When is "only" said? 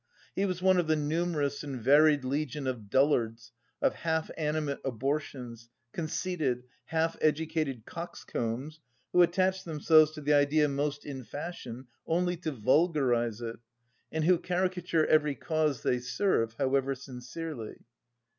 12.07-12.35